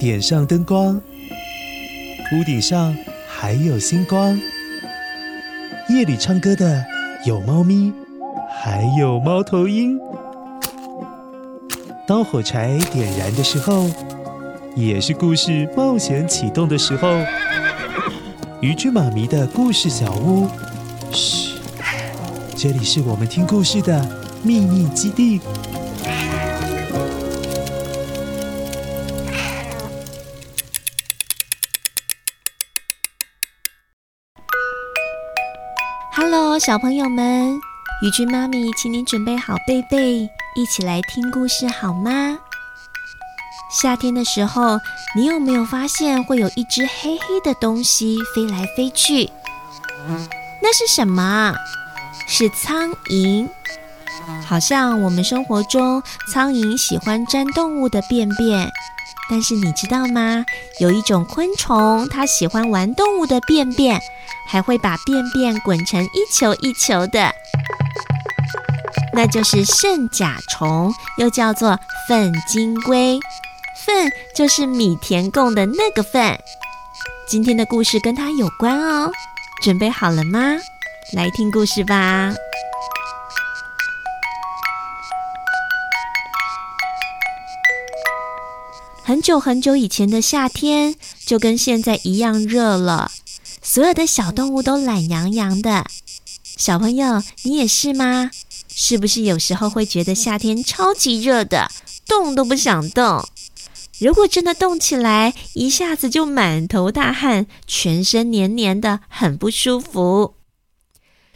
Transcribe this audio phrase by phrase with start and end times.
[0.00, 0.98] 点上灯光，
[2.32, 2.96] 屋顶上
[3.28, 4.40] 还有星光。
[5.90, 6.82] 夜里唱歌的
[7.26, 7.92] 有猫咪，
[8.48, 10.00] 还有猫头鹰。
[12.08, 13.90] 当火柴点燃的时候，
[14.74, 17.06] 也是故事冒险启动的时候。
[18.62, 20.48] 渔具妈咪的故事小屋，
[21.12, 21.58] 嘘，
[22.56, 24.02] 这里是我们听故事的
[24.42, 25.42] 秘密基地。
[36.32, 37.60] Hello，小朋友们，
[38.02, 42.38] 宇君妈咪，请你准备好被被，一起来听故事好吗？
[43.68, 44.78] 夏天的时候，
[45.16, 49.28] 你有没有发现会有一只黑黑的东西飞来飞去？
[50.62, 51.52] 那是什么？
[52.28, 53.48] 是苍蝇。
[54.46, 56.00] 好像我们生活中，
[56.32, 58.70] 苍蝇喜欢粘动物的便便。
[59.30, 60.44] 但是你知道吗？
[60.80, 64.00] 有一种昆虫，它喜欢玩动物的便便，
[64.48, 67.32] 还会把便便滚成一球一球的。
[69.14, 71.78] 那就是圣甲虫，又叫做
[72.08, 73.20] 粪金龟。
[73.86, 76.38] 粪就是米田共的那个粪，
[77.28, 79.12] 今天的故事跟它有关哦，
[79.62, 80.56] 准备好了吗？
[81.12, 82.34] 来听故事吧。
[89.10, 90.94] 很久很久以前的夏天，
[91.26, 93.10] 就跟现在一样热了，
[93.60, 95.84] 所有的小动物都懒洋洋的。
[96.44, 98.30] 小朋友，你也是吗？
[98.68, 101.68] 是不是有时候会觉得夏天超级热的，
[102.06, 103.28] 动都不想动？
[103.98, 110.34] 如果真的动起来，一下子就满头大汗，全身黏黏的，很不舒服。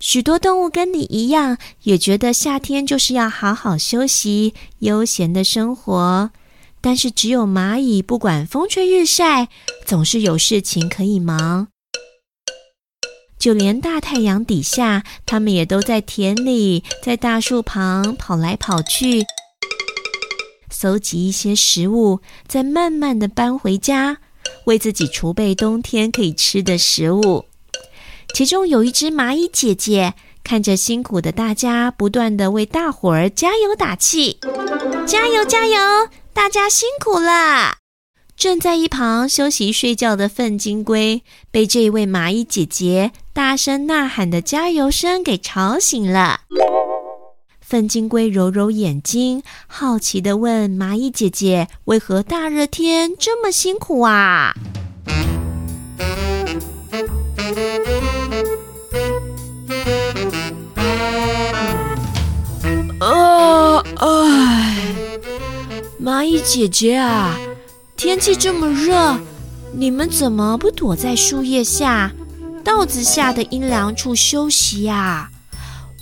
[0.00, 6.32] 许多动物跟你一样，也觉得夏天就是要好好休息、悠闲的生活。
[6.80, 9.48] 但是只有蚂蚁，不管风吹日晒，
[9.84, 11.68] 总是有事情可以忙。
[13.38, 19.24] 就连大太阳底下，它们也都在田里、在大树旁跑来跑去。
[20.70, 24.18] 搜集一些食物，再慢慢的搬回家，
[24.64, 27.46] 为自己储备冬天可以吃的食物。
[28.34, 34.38] 其中有一只蚂蚁姐姐，看着辛苦的大家，不断的为大伙儿加油打气
[35.06, 35.76] ：“加油，加油！
[36.32, 37.76] 大家辛苦了！”
[38.36, 46.40] 正在一旁休息睡觉的粪金龟，被这位蚂蚁姐姐大声呐喊的加油声给吵醒了。
[47.60, 54.54] 粪金龟揉揉眼睛，好奇地问蚂蚁姐姐：“为何大热天这么辛苦？”啊，
[66.02, 67.38] 蚂蚁姐姐啊，
[67.94, 69.18] 天气这么热，
[69.74, 72.10] 你们怎么不躲在树叶下、
[72.64, 75.28] 稻子下的阴凉处休息呀？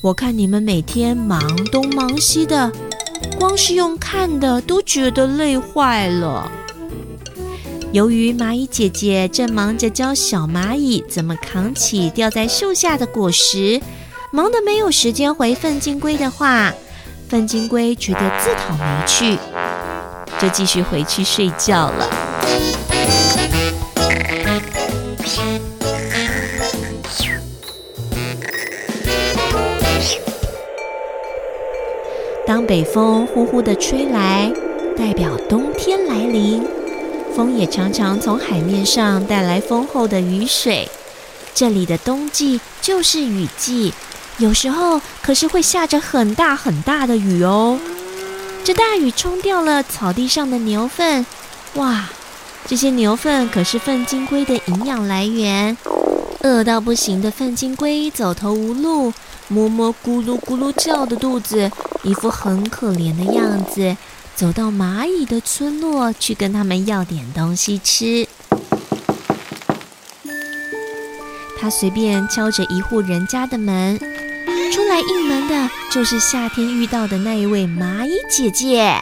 [0.01, 1.41] 我看你们每天忙
[1.73, 2.71] 东忙西的，
[3.41, 6.49] 光是用看的都觉得累坏了。
[7.91, 13.81] 由于蚂蚁姐姐正忙着教小蚂蚁怎么扛起掉在树下的果实，
[14.31, 16.73] 忙得没有时间回粪金龟的话，
[17.29, 19.37] 粪金龟觉得自讨没趣，
[20.41, 22.09] 就继续回去睡觉了。
[32.47, 34.51] 当北风呼呼地吹来，
[34.97, 36.67] 代表冬天来临。
[37.37, 40.89] 风也常常从海面上带来丰厚的雨水。
[41.55, 43.93] 这里的冬季就是雨季，
[44.39, 47.79] 有时候可是会下着很大很大的雨哦。
[48.65, 51.25] 这大雨冲掉了草地上的牛粪，
[51.75, 52.09] 哇，
[52.67, 55.77] 这些牛粪可是粪金龟的营养来源。
[56.43, 59.13] 饿到不行的粪金龟走投无路，
[59.49, 61.71] 摸摸咕噜咕噜叫的肚子。
[62.05, 63.97] 一副很可怜的样子，
[64.37, 68.29] 走到蚂蚁的村落去跟他们要点东西吃。
[71.61, 73.99] 他随便敲着一户人家的门，
[74.71, 79.01] 出来应门的就是夏天遇到的那一位蚂蚁姐姐。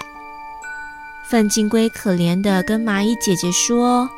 [1.28, 4.08] 粪金龟可怜地跟蚂蚁姐姐说：“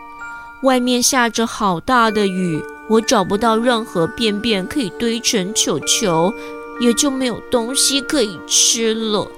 [0.62, 6.33] 外面下着好大的雨，我找不到任何便便可以堆成球球。”
[6.81, 9.29] 也就没有东西可以吃了。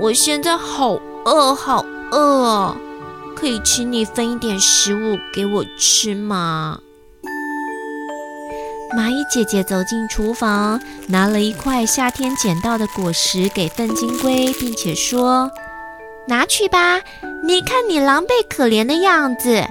[0.00, 2.74] 我现在好饿，好饿，
[3.34, 6.78] 可以请你分一点食物给我吃吗？
[8.96, 15.50] 蚂蚁姐姐走进厨房，拿了一块夏天捡到的果实给笨金龟，并且说
[16.26, 17.02] ：“拿去吧，
[17.44, 19.62] 你看你狼狈可怜的样子。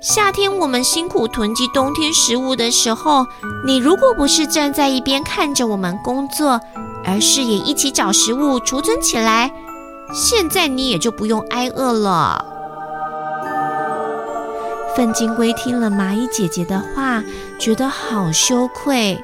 [0.00, 3.26] 夏天我们辛苦囤积冬天食物的时候，
[3.66, 6.58] 你如果不是站在一边看着我们工作，
[7.04, 9.52] 而是也一起找食物储存起来，
[10.14, 12.42] 现在你也就不用挨饿了。
[14.98, 17.22] 粪金龟听了蚂蚁姐姐的话，
[17.56, 19.16] 觉得好羞愧。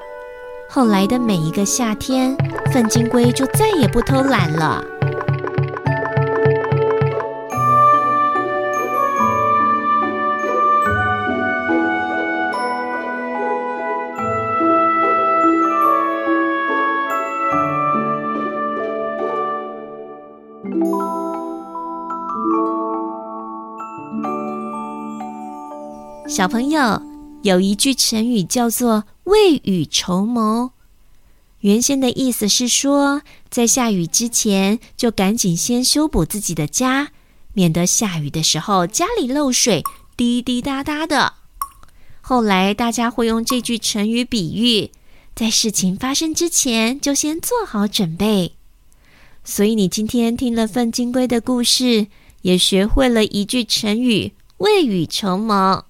[0.69, 2.37] 后来的每一个夏天，
[2.73, 4.85] 粪金龟就再也不偷懒了。
[26.27, 27.03] 小朋友，
[27.43, 30.73] 有一句成语叫做“未雨绸缪”。
[31.61, 37.11] 原先的意思是说，在下雨之前就赶紧先修补自己的家，
[37.53, 39.83] 免得下雨的时候家里漏水，
[40.17, 41.35] 滴滴答答的。
[42.23, 44.91] 后来大家会用这句成语比喻，
[45.35, 48.55] 在事情发生之前就先做好准备。
[49.45, 52.07] 所以你今天听了粪金龟的故事，
[52.41, 55.85] 也学会了一句成语“未雨绸缪”。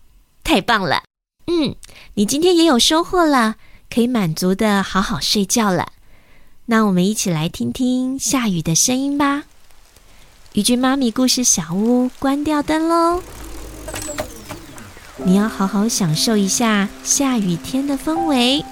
[0.44, 1.02] 太棒了，
[1.46, 1.74] 嗯，
[2.14, 3.56] 你今天也有收获了，
[3.90, 5.88] 可以满足的好好睡觉了。
[6.66, 9.44] 那我们一起来听听下雨的声音吧。
[10.52, 13.22] 鱼君妈咪故事小屋关掉灯喽，
[15.24, 18.64] 你要好好享受一下下雨天的氛围。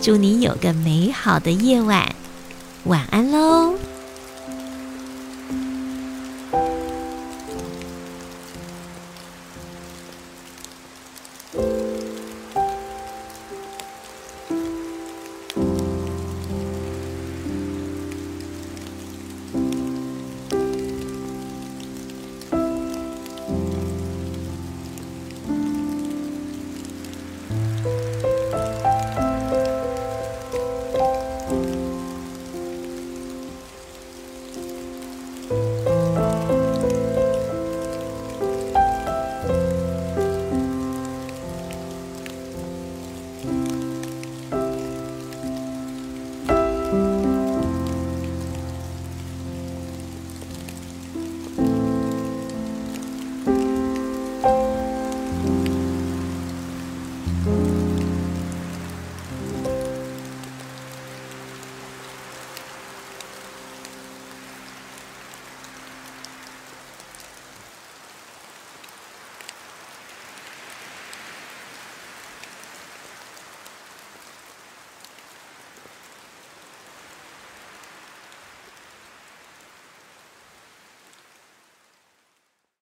[0.00, 2.14] 祝你有个美好的夜晚，
[2.84, 3.74] 晚安喽。